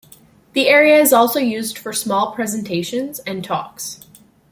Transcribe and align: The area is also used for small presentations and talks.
The 0.53 0.67
area 0.67 0.97
is 0.99 1.13
also 1.13 1.37
used 1.37 1.77
for 1.77 1.93
small 1.93 2.31
presentations 2.33 3.19
and 3.19 3.43
talks. 3.43 3.99